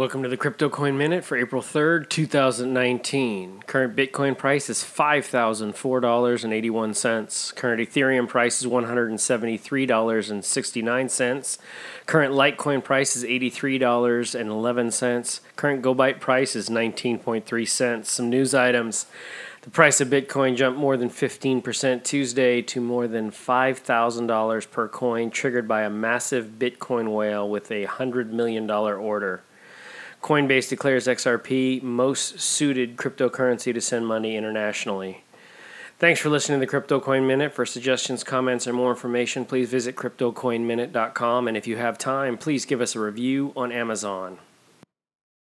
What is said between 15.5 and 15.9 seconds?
Current